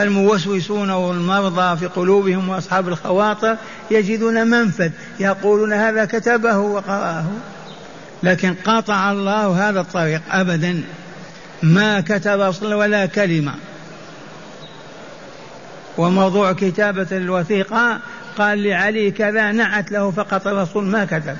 الموسوسون 0.00 0.90
والمرضى 0.90 1.76
في 1.76 1.86
قلوبهم 1.86 2.48
وأصحاب 2.48 2.88
الخواطر 2.88 3.56
يجدون 3.90 4.46
منفذ 4.46 4.90
يقولون 5.20 5.72
هذا 5.72 6.04
كتبه 6.04 6.58
وقرأه. 6.58 7.24
لكن 8.22 8.54
قطع 8.64 9.12
الله 9.12 9.68
هذا 9.68 9.80
الطريق 9.80 10.22
ابدا. 10.30 10.82
ما 11.62 12.00
كتب 12.00 12.40
أصلا 12.40 12.76
ولا 12.76 13.06
كلمة. 13.06 13.54
وموضوع 15.98 16.52
كتابة 16.52 17.06
الوثيقة 17.12 18.00
قال 18.38 18.62
لعلي 18.62 19.10
كذا 19.10 19.52
نعت 19.52 19.92
له 19.92 20.10
فقط 20.10 20.46
الرسول 20.46 20.84
ما 20.84 21.04
كتب. 21.04 21.36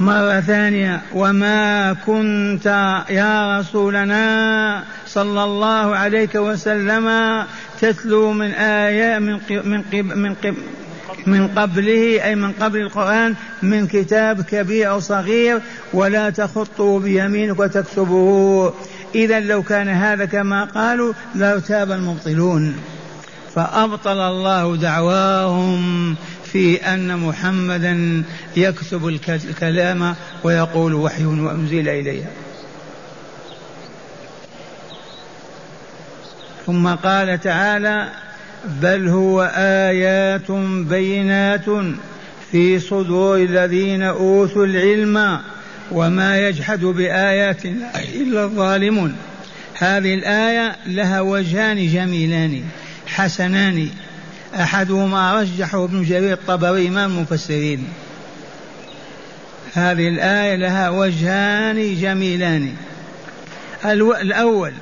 مرة 0.00 0.40
ثانية 0.40 1.00
وما 1.14 1.92
كنت 2.06 2.66
يا 3.10 3.58
رسولنا 3.58 4.84
صلى 5.06 5.44
الله 5.44 5.96
عليه 5.96 6.28
وسلم 6.34 7.06
تتلو 7.80 8.32
من 8.32 8.50
آية 8.50 9.18
من 9.18 9.38
قب 9.38 9.66
من 9.66 9.82
قب 9.82 10.04
من 10.04 10.34
قب 10.34 10.54
من 11.26 11.48
قبله 11.48 12.24
أي 12.24 12.34
من 12.34 12.52
قبل 12.52 12.80
القرآن 12.80 13.34
من 13.62 13.86
كتاب 13.86 14.42
كبير 14.42 14.90
أو 14.90 15.00
صغير 15.00 15.60
ولا 15.92 16.30
تخطه 16.30 16.98
بيمينك 16.98 17.60
وتكتبه 17.60 18.72
إذا 19.14 19.40
لو 19.40 19.62
كان 19.62 19.88
هذا 19.88 20.24
كما 20.24 20.64
قالوا 20.64 21.12
لارتاب 21.34 21.92
المبطلون. 21.92 22.76
فأبطل 23.54 24.20
الله 24.20 24.76
دعواهم 24.76 26.16
في 26.52 26.76
أن 26.76 27.16
محمدا 27.16 28.22
يكتب 28.56 29.08
الكلام 29.08 30.14
ويقول 30.44 30.94
وحي 30.94 31.24
وأنزل 31.24 31.88
إليها 31.88 32.30
ثم 36.66 36.88
قال 36.88 37.40
تعالى 37.40 38.08
بل 38.82 39.08
هو 39.08 39.52
آيات 39.56 40.50
بينات 40.90 41.64
في 42.50 42.78
صدور 42.78 43.36
الذين 43.36 44.02
أوتوا 44.02 44.66
العلم 44.66 45.40
وما 45.90 46.48
يجحد 46.48 46.80
بآياتنا 46.80 47.90
إلا 48.14 48.44
الظالمون. 48.44 49.16
هذه 49.74 50.14
الآية 50.14 50.76
لها 50.86 51.20
وجهان 51.20 51.86
جميلان 51.86 52.62
حسنان 53.06 53.88
أحدهما 54.54 55.40
رجحه 55.40 55.84
ابن 55.84 56.02
جرير 56.02 56.32
الطبري 56.32 56.88
إمام 56.88 57.16
المفسرين. 57.16 57.88
هذه 59.74 60.08
الآية 60.08 60.56
لها 60.56 60.90
وجهان 60.90 61.96
جميلان. 62.00 62.74
الأول 63.84 64.72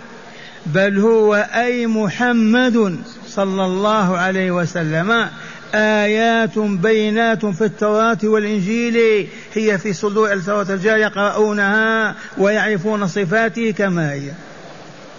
بل 0.67 0.99
هو 0.99 1.35
أي 1.55 1.87
محمد 1.87 2.99
صلى 3.29 3.65
الله 3.65 4.17
عليه 4.17 4.51
وسلم 4.51 5.29
آيات 5.75 6.59
بينات 6.59 7.47
في 7.47 7.65
التوراة 7.65 8.19
والإنجيل 8.23 9.27
هي 9.55 9.79
في 9.79 9.93
صدور 9.93 10.33
التوراة 10.33 10.63
الرجال 10.63 11.01
يقرؤونها 11.01 12.15
ويعرفون 12.39 13.07
صفاته 13.07 13.71
كما 13.71 14.13
هي. 14.13 14.31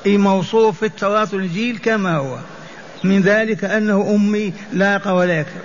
أي 0.06 0.18
موصوف 0.18 0.80
في 0.80 0.86
التوراة 0.86 1.28
والإنجيل 1.34 1.78
كما 1.78 2.18
هو. 2.18 2.38
من 3.04 3.22
ذلك 3.22 3.64
أنه 3.64 4.16
أمي 4.16 4.54
لا 4.74 5.12
ولا 5.12 5.40
يكتب 5.40 5.62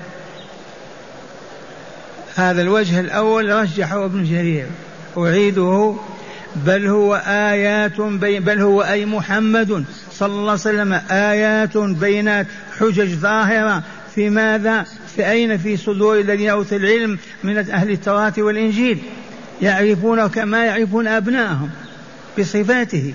هذا 2.35 2.63
الوجه 2.63 3.01
الأول 3.01 3.53
رجحه 3.53 4.05
ابن 4.05 4.25
جرير. 4.25 4.67
أعيده 5.19 5.95
بل 6.57 6.87
هو 6.87 7.15
آيات 7.27 8.01
بي 8.01 8.41
بل 8.41 8.61
هو 8.61 8.83
أي 8.83 9.07
محمد 9.07 9.85
صلى 10.13 10.33
الله 10.33 10.51
عليه 10.51 10.53
وسلم 10.53 11.01
آيات 11.11 11.77
بينات 11.79 12.47
حجج 12.79 13.15
ظاهرة. 13.15 13.83
في 14.15 14.31
ماذا؟ 14.31 14.87
في 15.17 15.31
أين؟ 15.31 15.59
في 15.59 15.77
صدور 15.77 16.21
الذين 16.21 16.51
أوتوا 16.51 16.79
العلم 16.79 17.19
من 17.45 17.59
أهل 17.59 17.91
التوراة 17.91 18.33
والإنجيل. 18.39 18.99
يعرفون 19.63 20.27
كما 20.27 20.65
يعرفون 20.65 21.07
أبنائهم 21.07 21.71
بصفاته. 22.39 23.15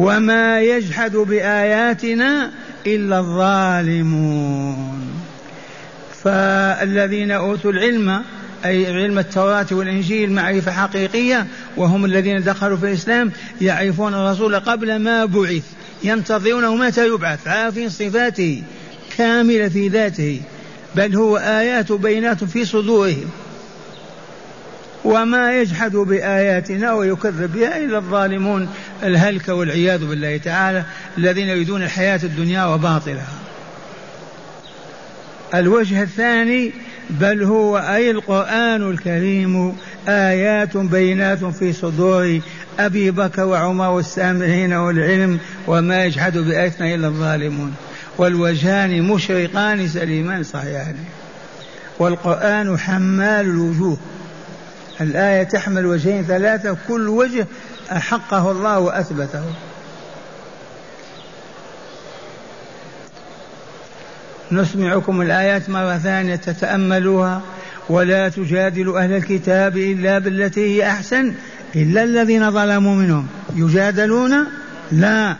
وما 0.00 0.60
يجحد 0.60 1.16
بآياتنا 1.16 2.50
إلا 2.86 3.18
الظالمون. 3.18 5.00
فالذين 6.24 7.30
أوتوا 7.30 7.72
العلم 7.72 8.22
أي 8.64 8.86
علم 8.86 9.18
التوراة 9.18 9.66
والإنجيل 9.72 10.32
معرفة 10.32 10.72
حقيقية 10.72 11.46
وهم 11.76 12.04
الذين 12.04 12.42
دخلوا 12.42 12.76
في 12.76 12.86
الإسلام 12.86 13.32
يعرفون 13.60 14.14
الرسول 14.14 14.56
قبل 14.60 14.96
ما 14.96 15.24
بعث 15.24 15.62
ينتظرونه 16.04 16.74
متى 16.74 17.06
يبعث 17.06 17.48
عارفين 17.48 17.88
صفاته 17.88 18.62
كاملة 19.18 19.68
في 19.68 19.88
ذاته 19.88 20.40
بل 20.94 21.16
هو 21.16 21.36
آيات 21.36 21.92
بينات 21.92 22.44
في 22.44 22.64
صدورهم 22.64 23.30
وما 25.04 25.60
يجحد 25.60 25.96
بآياتنا 25.96 26.92
ويكذب 26.92 27.52
بها 27.52 27.84
إلا 27.84 27.98
الظالمون. 27.98 28.68
الهلك 29.02 29.48
والعياذ 29.48 30.06
بالله 30.06 30.36
تعالى 30.36 30.84
الذين 31.18 31.48
يريدون 31.48 31.82
الحياة 31.82 32.20
الدنيا 32.24 32.64
وباطلها. 32.64 33.28
الوجه 35.54 36.02
الثاني 36.02 36.72
بل 37.10 37.42
هو 37.42 37.78
أي 37.78 38.10
القرآن 38.10 38.90
الكريم 38.90 39.76
آيات 40.08 40.76
بينات 40.76 41.44
في 41.44 41.72
صدور 41.72 42.40
أبي 42.78 43.10
بكر 43.10 43.44
وعمر 43.44 43.90
والسامعين 43.90 44.72
والعلم 44.72 45.38
وما 45.66 46.04
يجحد 46.04 46.38
بآياتنا 46.38 46.94
إلا 46.94 47.06
الظالمون. 47.06 47.74
والوجهان 48.18 49.02
مشرقان 49.02 49.88
سليمان 49.88 50.42
صحيحان. 50.42 50.96
والقرآن 51.98 52.78
حمال 52.78 53.46
الوجوه. 53.46 53.98
الآية 55.00 55.42
تحمل 55.42 55.86
وجهين 55.86 56.24
ثلاثة 56.24 56.76
كل 56.88 57.08
وجه 57.08 57.46
أحقه 57.92 58.50
الله 58.50 58.78
وأثبته 58.78 59.42
نسمعكم 64.52 65.20
الآيات 65.20 65.70
مرة 65.70 65.98
ثانية 65.98 66.36
تتأملوها. 66.36 67.42
ولا 67.88 68.28
تجادلوا 68.28 69.00
أهل 69.00 69.12
الكتاب 69.12 69.76
إلا 69.76 70.18
بالتي 70.18 70.60
هي 70.60 70.90
أحسن 70.90 71.32
إلا 71.76 72.04
الذين 72.04 72.50
ظلموا 72.50 72.94
منهم. 72.94 73.26
يجادلون؟ 73.56 74.46
لا. 74.92 75.36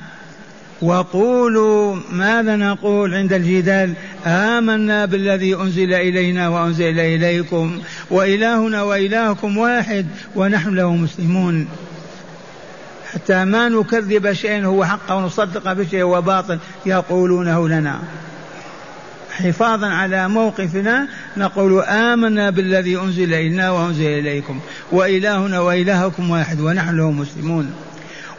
وقولوا 0.83 1.97
ماذا 2.13 2.57
نقول 2.57 3.15
عند 3.15 3.33
الجدال؟ 3.33 3.93
آمنا 4.27 5.05
بالذي 5.05 5.55
أنزل 5.55 5.95
إلينا 5.95 6.49
وأنزل 6.49 7.01
إليكم 7.01 7.81
وإلهنا 8.11 8.83
وإلهكم 8.83 9.59
واحد 9.59 10.07
ونحن 10.37 10.75
له 10.75 10.97
مسلمون. 10.97 11.69
حتى 13.14 13.44
ما 13.44 13.68
نكذب 13.68 14.33
شيئا 14.33 14.64
هو 14.64 14.85
حق 14.85 15.12
ونصدق 15.12 15.73
بشيء 15.73 16.03
هو 16.03 16.23
باطل 16.23 16.59
يقولونه 16.87 17.68
لنا. 17.68 17.99
حفاظا 19.31 19.87
على 19.87 20.29
موقفنا 20.29 21.09
نقول 21.37 21.83
آمنا 21.83 22.51
بالذي 22.51 22.96
أنزل 22.96 23.35
إلينا 23.35 23.70
وأنزل 23.70 24.07
إليكم 24.07 24.61
وإلهنا 24.92 25.61
وإلهكم 25.61 26.31
واحد 26.31 26.61
ونحن 26.61 26.96
له 26.96 27.11
مسلمون. 27.11 27.73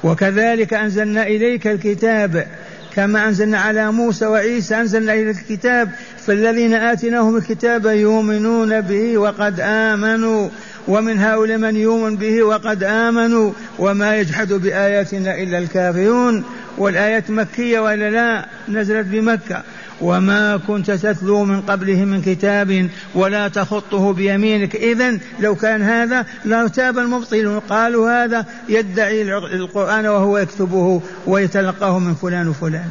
وكذلك 0.03 0.73
أنزلنا 0.73 1.27
إليك 1.27 1.67
الكتاب 1.67 2.47
كما 2.95 3.27
أنزلنا 3.27 3.59
على 3.59 3.91
موسى 3.91 4.25
وعيسى 4.25 4.75
أنزلنا 4.75 5.13
إليك 5.13 5.37
الكتاب 5.37 5.91
فالذين 6.27 6.73
آتيناهم 6.73 7.37
الكتاب 7.37 7.85
يؤمنون 7.85 8.81
به 8.81 9.17
وقد 9.17 9.59
آمنوا. 9.59 10.49
ومن 10.87 11.19
هؤلاء 11.19 11.57
من 11.57 11.75
يؤمن 11.75 12.15
به 12.15 12.43
وقد 12.43 12.83
آمنوا 12.83 13.51
وما 13.79 14.17
يجحد 14.17 14.53
بآياتنا 14.53 15.35
إلا 15.35 15.57
الكافرون. 15.57 16.43
والآيات 16.77 17.31
مكية 17.31 17.79
ولا 17.79 18.09
لا؟ 18.09 18.45
نزلت 18.69 19.07
بمكة. 19.07 19.63
وما 20.01 20.59
كنت 20.67 20.91
تتلو 20.91 21.43
من 21.43 21.61
قبله 21.61 22.05
من 22.05 22.21
كتاب 22.21 22.89
ولا 23.15 23.47
تخطه 23.47 24.13
بيمينك. 24.13 24.75
إذا 24.75 25.17
لو 25.39 25.55
كان 25.55 25.81
هذا 25.81 26.25
لارتاب 26.45 26.97
المبطلون. 26.97 27.59
قالوا 27.59 28.23
هذا 28.23 28.45
يدعي 28.69 29.21
القرآن 29.37 30.05
وهو 30.05 30.37
يكتبه 30.37 31.01
ويتلقاه 31.27 31.99
من 31.99 32.13
فلان 32.13 32.47
وفلان. 32.47 32.89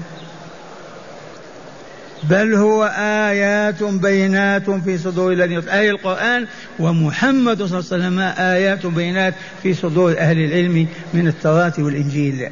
بل 2.23 2.55
هو 2.55 2.85
آيات 2.99 3.83
بينات 3.83 4.71
في 4.71 4.99
صدور 4.99 5.33
الذين 5.33 5.69
أي 5.69 5.91
القرآن 5.91 6.47
ومحمد 6.79 7.63
صلى 7.63 7.79
الله 7.79 7.91
عليه 7.93 8.05
وسلم 8.05 8.19
آيات 8.39 8.87
بينات 8.87 9.35
في 9.63 9.75
صدور 9.75 10.19
أهل 10.19 10.39
العلم 10.39 10.87
من 11.15 11.29
التوراة 11.29 11.73
والإنجيل. 11.79 12.49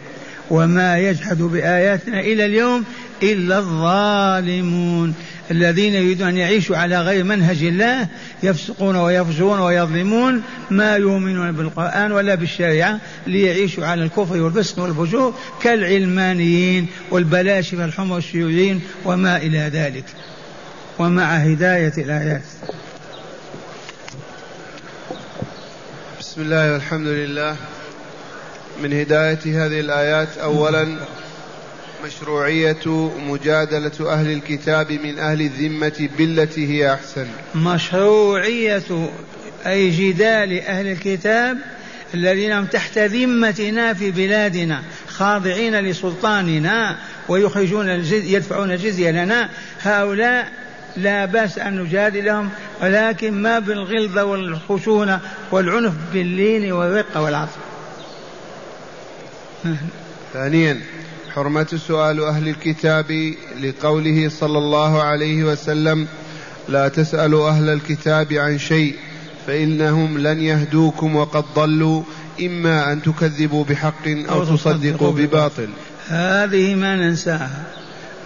وما 0.50 0.98
يجحد 0.98 1.42
بآياتنا 1.42 2.20
إلى 2.20 2.44
اليوم 2.44 2.84
إلا 3.22 3.58
الظالمون. 3.58 5.14
الذين 5.50 5.94
يريدون 5.94 6.28
أن 6.28 6.36
يعيشوا 6.36 6.76
على 6.76 7.02
غير 7.02 7.24
منهج 7.24 7.62
الله 7.62 8.06
يفسقون 8.42 8.96
ويفجرون 8.96 9.58
ويظلمون 9.58 10.42
ما 10.70 10.96
يؤمنون 10.96 11.52
بالقرآن 11.52 12.12
ولا 12.12 12.34
بالشريعة 12.34 13.00
ليعيشوا 13.26 13.86
على 13.86 14.04
الكفر 14.04 14.42
والفسق 14.42 14.78
والفجور 14.78 15.34
كالعلمانيين 15.62 16.86
والبلاشفة 17.10 17.84
الحمر 17.84 18.18
الشيوعيين 18.18 18.80
وما 19.04 19.36
إلى 19.36 19.70
ذلك. 19.72 20.04
ومع 20.98 21.24
هداية 21.24 21.92
الآيات. 21.98 22.42
بسم 26.20 26.40
الله 26.40 26.72
والحمد 26.72 27.06
لله. 27.06 27.56
من 28.82 28.92
هداية 29.00 29.66
هذه 29.66 29.80
الآيات 29.80 30.38
أولا 30.38 30.98
مشروعية 32.04 33.10
مجادلة 33.28 34.12
أهل 34.12 34.32
الكتاب 34.32 34.92
من 34.92 35.18
أهل 35.18 35.40
الذمة 35.40 36.08
بالتي 36.18 36.68
هي 36.68 36.92
أحسن. 36.92 37.26
مشروعية 37.54 39.10
أي 39.66 39.90
جدال 39.90 40.60
أهل 40.60 40.86
الكتاب 40.86 41.58
الذين 42.14 42.52
هم 42.52 42.64
تحت 42.64 42.98
ذمتنا 42.98 43.94
في 43.94 44.10
بلادنا 44.10 44.82
خاضعين 45.08 45.80
لسلطاننا 45.80 46.96
ويخرجون 47.28 47.88
الجزية 47.88 48.36
يدفعون 48.36 48.70
الجزية 48.70 49.10
لنا. 49.10 49.48
هؤلاء 49.82 50.52
لا 50.96 51.24
بأس 51.24 51.58
أن 51.58 51.82
نجادلهم 51.82 52.50
ولكن 52.82 53.42
ما 53.42 53.58
بالغلظة 53.58 54.24
والخشونة 54.24 55.20
والعنف 55.50 55.92
باللين 56.12 56.72
والرقة 56.72 57.22
والعطف 57.22 57.56
ثانيا 60.32 60.80
حرمة 61.34 61.78
سؤال 61.88 62.24
أهل 62.24 62.48
الكتاب 62.48 63.34
لقوله 63.62 64.28
صلى 64.28 64.58
الله 64.58 65.02
عليه 65.02 65.44
وسلم 65.44 66.06
لا 66.68 66.88
تسألوا 66.88 67.48
أهل 67.48 67.68
الكتاب 67.68 68.32
عن 68.32 68.58
شيء 68.58 68.94
فإنهم 69.46 70.18
لن 70.18 70.40
يهدوكم 70.40 71.16
وقد 71.16 71.44
ضلوا 71.54 72.02
إما 72.40 72.92
أن 72.92 73.02
تكذبوا 73.02 73.64
بحق 73.64 74.08
أو 74.30 74.44
تصدقوا 74.44 75.12
بباطل. 75.12 75.68
هذه 76.08 76.74
ما 76.74 76.96
ننساها. 76.96 77.62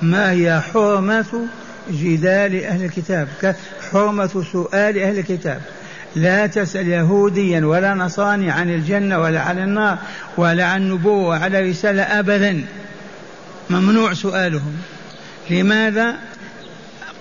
ما 0.02 0.30
هي 0.30 0.60
حرمة 0.60 1.46
جدال 1.90 2.64
أهل 2.64 2.84
الكتاب؟ 2.84 3.28
حرمة 3.92 4.44
سؤال 4.52 4.98
أهل 4.98 5.18
الكتاب. 5.18 5.60
لا 6.16 6.46
تسأل 6.46 6.88
يهوديا 6.88 7.66
ولا 7.66 7.94
نصراني 7.94 8.50
عن 8.50 8.74
الجنة 8.74 9.18
ولا 9.18 9.40
عن 9.40 9.58
النار 9.58 9.98
ولا 10.36 10.64
عن 10.64 10.82
النبوة 10.82 11.28
وعلى 11.28 11.70
رسالة 11.70 12.02
أبدا. 12.02 12.64
ممنوع 13.70 14.14
سؤالهم. 14.14 14.76
لماذا 15.50 16.16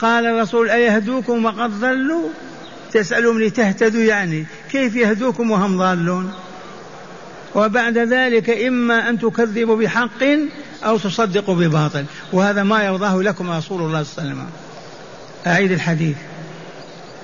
قال 0.02 0.26
الرسول 0.26 0.70
أيهدوكم 0.70 1.46
وقد 1.46 1.80
ضلوا؟ 1.80 2.30
تسألهم 2.94 3.42
لتهتدوا 3.42 4.02
يعني. 4.02 4.46
كيف 4.72 4.96
يهدوكم 4.96 5.52
وهم 5.52 5.78
ضالون؟ 5.78 6.34
وبعد 7.56 7.98
ذلك 7.98 8.50
إما 8.50 9.10
أن 9.10 9.20
تكذبوا 9.20 9.78
بحق 9.78 10.24
أو 10.84 10.98
تصدقوا 10.98 11.56
بباطل. 11.56 12.06
وهذا 12.34 12.64
ما 12.64 12.84
يرضاه 12.84 13.22
لكم 13.22 13.52
رسول 13.52 13.82
الله 13.82 14.04
صلى 14.04 14.24
الله 14.24 14.32
عليه 14.32 14.42
وسلم. 14.42 14.50
أعيد 15.48 15.72
الحديث. 15.72 16.16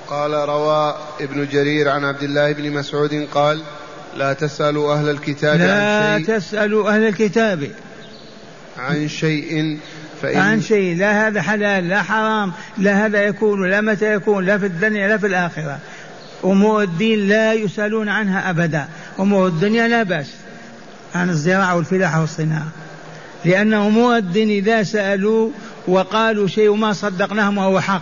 قال 0.08 0.34
روى 0.34 0.96
ابن 1.22 1.48
جرير 1.52 1.90
عن 1.90 2.06
عبد 2.06 2.24
الله 2.24 2.52
بن 2.52 2.72
مسعود 2.72 3.28
قال 3.34 3.62
لا 4.18 4.34
تسألوا 4.34 4.94
أهل 4.94 5.10
الكتاب 5.10 5.60
لا 5.60 6.14
عن 6.14 6.20
شيء. 6.20 6.28
لا 6.30 6.40
تسألوا 6.40 6.90
أهل 6.90 7.08
الكتاب. 7.08 7.72
عن 8.80 9.08
شيء 9.08 9.78
فإن 10.22 10.38
عن 10.38 10.62
شيء 10.62 10.98
لا 10.98 11.28
هذا 11.28 11.42
حلال 11.42 11.88
لا 11.90 12.04
حرام 12.04 12.54
لا 12.78 13.06
هذا 13.06 13.22
يكون 13.22 13.70
لا 13.70 13.82
متى 13.82 14.14
يكون 14.14 14.46
لا 14.46 14.58
في 14.58 14.66
الدنيا 14.66 15.08
لا 15.08 15.18
في 15.18 15.28
الآخرة. 15.28 15.80
أمور 16.44 16.84
الدين 16.84 17.28
لا 17.28 17.54
يسألون 17.54 18.10
عنها 18.10 18.50
أبدا. 18.50 18.88
أمور 19.20 19.48
الدنيا 19.48 19.88
لا 19.88 20.04
بأس 20.04 20.28
عن 21.16 21.30
الزراعة 21.30 21.76
والفلاحة 21.76 22.22
والصناعة. 22.22 22.68
لأن 23.46 23.74
أمور 23.74 24.18
الدين 24.18 24.50
إذا 24.50 24.84
سألوا 24.84 25.50
وقالوا 25.88 26.48
شيء 26.48 26.70
وما 26.70 26.94
صدقناهم 26.94 27.58
وهو 27.58 27.80
حق 27.80 28.02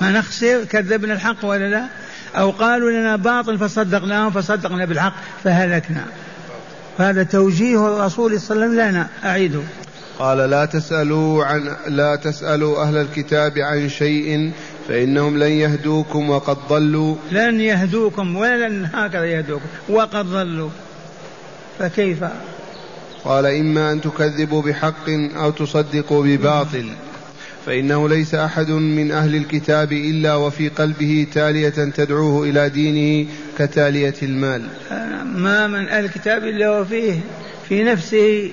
ما 0.00 0.10
نخسر 0.10 0.64
كذبنا 0.64 1.14
الحق 1.14 1.44
ولا 1.44 1.70
لا؟ 1.70 1.86
أو 2.36 2.50
قالوا 2.50 2.90
لنا 2.90 3.16
باطل 3.16 3.58
فصدقناهم 3.58 4.30
فصدقنا 4.30 4.84
بالحق 4.84 5.14
فهلكنا. 5.44 6.04
هذا 6.98 7.22
توجيه 7.22 7.86
الرسول 7.86 8.40
صلى 8.40 8.56
الله 8.56 8.66
عليه 8.66 8.74
وسلم 8.74 8.90
لنا 8.90 9.08
أعيده. 9.24 9.60
قال 10.18 10.38
لا 10.38 10.64
تسألوا 10.64 11.44
عن 11.44 11.76
لا 11.86 12.16
تسألوا 12.16 12.82
أهل 12.82 12.96
الكتاب 12.96 13.58
عن 13.58 13.88
شيء 13.88 14.52
فإنهم 14.88 15.38
لن 15.38 15.50
يهدوكم 15.50 16.30
وقد 16.30 16.56
ضلوا. 16.68 17.16
لن 17.32 17.60
يهدوكم 17.60 18.36
ولن 18.36 18.88
هكذا 18.94 19.24
يهدوكم 19.24 19.66
وقد 19.88 20.26
ضلوا. 20.26 20.70
فكيف؟ 21.78 22.24
قال 23.24 23.46
إما 23.46 23.92
أن 23.92 24.00
تكذبوا 24.00 24.62
بحق 24.62 25.10
أو 25.36 25.50
تصدقوا 25.50 26.24
بباطل. 26.24 26.88
فإنه 27.66 28.08
ليس 28.08 28.34
أحد 28.34 28.70
من 28.70 29.12
أهل 29.12 29.36
الكتاب 29.36 29.92
إلا 29.92 30.34
وفي 30.34 30.68
قلبه 30.68 31.26
تالية 31.34 31.68
تدعوه 31.68 32.48
إلى 32.48 32.68
دينه 32.68 33.30
كتالية 33.58 34.14
المال. 34.22 34.62
ما 35.24 35.66
من 35.66 35.88
أهل 35.88 36.04
الكتاب 36.04 36.44
إلا 36.44 36.80
وفيه 36.80 37.20
في 37.68 37.82
نفسه 37.82 38.50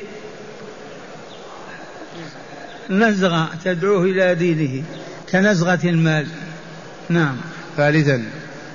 نزغة 2.89 3.50
تدعوه 3.65 4.04
إلى 4.04 4.36
دينه 4.36 4.84
كنزغة 5.32 5.80
المال. 5.84 6.28
نعم. 7.10 7.36
ثالثا 7.78 8.24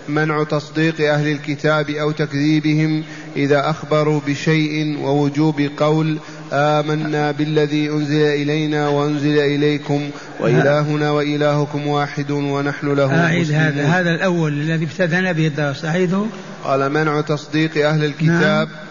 منع 0.09 0.45
تصديق 0.45 1.13
أهل 1.13 1.33
الكتاب 1.33 1.91
أو 1.91 2.11
تكذيبهم 2.11 3.05
إذا 3.37 3.71
أخبروا 3.71 4.21
بشيء 4.27 4.99
ووجوب 4.99 5.71
قول 5.77 6.19
آمنا 6.53 7.31
بالذي 7.31 7.91
أنزل 7.91 8.23
إلينا 8.23 8.89
وأنزل 8.89 9.39
إليكم 9.39 10.11
وإلهنا 10.41 11.11
وإلهكم 11.11 11.87
واحد 11.87 12.31
ونحن 12.31 12.95
له 12.95 13.25
أعيد 13.25 13.53
هذا 13.53 13.85
هذا 13.85 14.11
الأول 14.11 14.53
الذي 14.53 14.85
ابتدأنا 14.85 15.33
به 15.33 15.47
الدرس 15.47 15.85
أعيده 15.85 16.23
قال 16.65 16.93
منع 16.93 17.21
تصديق 17.21 17.89
أهل 17.89 18.05
الكتاب. 18.05 18.69
نعم. 18.69 18.87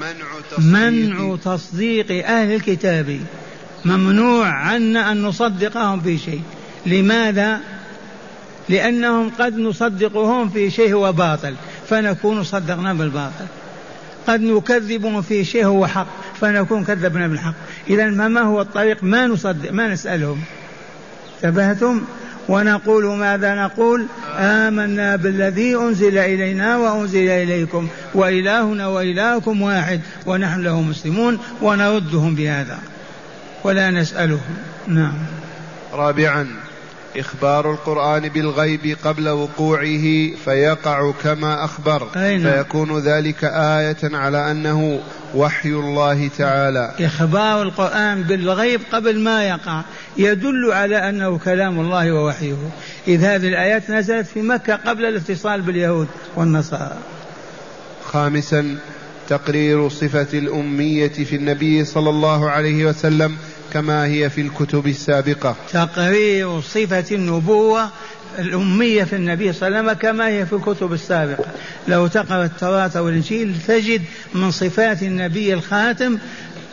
منع 0.00 0.26
تصديق. 0.50 0.74
منع 0.74 1.36
تصديق 1.44 2.26
أهل 2.26 2.54
الكتاب. 2.54 3.20
ممنوع 3.84 4.46
عنا 4.46 5.12
أن 5.12 5.22
نصدقهم 5.22 6.00
في 6.00 6.18
شيء. 6.18 6.42
لماذا؟ 6.86 7.60
لأنهم 8.68 9.30
قد 9.38 9.58
نصدقهم 9.58 10.48
في 10.48 10.70
شيء 10.70 10.94
هو 10.94 11.12
باطل 11.12 11.54
فنكون 11.88 12.44
صدقنا 12.44 12.94
بالباطل. 12.94 13.46
قد 14.26 14.40
نكذبهم 14.40 15.22
في 15.22 15.44
شيء 15.44 15.64
هو 15.64 15.86
حق 15.86 16.06
فنكون 16.40 16.84
كذبنا 16.84 17.28
بالحق. 17.28 17.54
إذا 17.90 18.10
ما 18.10 18.40
هو 18.40 18.60
الطريق؟ 18.60 19.04
ما 19.04 19.26
نصدق 19.26 19.72
ما 19.72 19.88
نسألهم. 19.88 20.40
انتبهتم؟ 21.44 22.02
ونقول 22.48 23.04
ماذا 23.04 23.54
نقول؟ 23.54 24.06
آمنا 24.38 25.16
بالذي 25.16 25.76
أنزل 25.76 26.18
إلينا 26.18 26.76
وأنزل 26.76 27.28
إليكم 27.28 27.88
وإلهنا 28.14 28.86
وإلهكم 28.86 29.62
واحد 29.62 30.00
ونحن 30.26 30.62
له 30.62 30.82
مسلمون 30.82 31.38
ونردهم 31.62 32.34
بهذا. 32.34 32.78
ولا 33.64 33.90
نسألهم 33.90 34.56
نعم. 34.86 35.14
رابعا 35.92 36.46
إخبار 37.16 37.72
القرآن 37.72 38.28
بالغيب 38.28 38.96
قبل 39.04 39.28
وقوعه 39.28 40.30
فيقع 40.44 41.12
كما 41.22 41.64
أخبر. 41.64 42.08
نعم. 42.16 42.42
فيكون 42.42 42.98
ذلك 42.98 43.44
آية 43.44 43.96
على 44.02 44.50
أنه 44.50 45.00
وحي 45.34 45.68
الله 45.68 46.28
تعالى. 46.38 46.94
إخبار 47.00 47.62
القرآن 47.62 48.22
بالغيب 48.22 48.80
قبل 48.92 49.20
ما 49.20 49.44
يقع 49.48 49.82
يدل 50.16 50.72
على 50.72 51.08
أنه 51.08 51.38
كلام 51.38 51.80
الله 51.80 52.12
ووحيه. 52.12 52.56
إذ 53.08 53.24
هذه 53.24 53.48
الآيات 53.48 53.90
نزلت 53.90 54.26
في 54.26 54.42
مكة 54.42 54.74
قبل 54.76 55.04
الاتصال 55.04 55.62
باليهود 55.62 56.08
والنصارى. 56.36 56.98
خامسا 58.04 58.76
تقرير 59.28 59.88
صفة 59.88 60.38
الأمية 60.38 61.08
في 61.08 61.36
النبي 61.36 61.84
صلى 61.84 62.10
الله 62.10 62.50
عليه 62.50 62.86
وسلم 62.86 63.36
كما 63.74 64.04
هي 64.04 64.30
في 64.30 64.40
الكتب 64.40 64.86
السابقة. 64.86 65.56
تقرير 65.72 66.60
صفة 66.60 67.04
النبوة 67.12 67.88
الأمية 68.38 69.04
في 69.04 69.16
النبي 69.16 69.52
صلى 69.52 69.68
الله 69.68 69.78
عليه 69.78 69.88
وسلم 69.88 70.00
كما 70.00 70.28
هي 70.28 70.46
في 70.46 70.52
الكتب 70.52 70.92
السابقة. 70.92 71.44
لو 71.88 72.06
تقرأ 72.06 72.44
التوراة 72.44 73.02
والإنجيل 73.02 73.54
تجد 73.68 74.02
من 74.34 74.50
صفات 74.50 75.02
النبي 75.02 75.54
الخاتم 75.54 76.18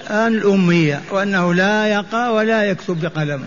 الأمية 0.09 1.01
وأنه 1.11 1.53
لا 1.53 1.87
يقرأ 1.87 2.29
ولا 2.29 2.63
يكتب 2.63 3.01
بقلم. 3.01 3.43